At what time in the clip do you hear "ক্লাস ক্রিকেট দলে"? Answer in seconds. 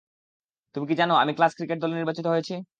1.37-1.93